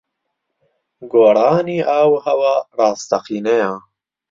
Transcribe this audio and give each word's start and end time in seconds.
گۆڕانی 1.11 1.77
ئاووھەوا 1.89 2.53
ڕاستەقینەیە. 2.77 3.71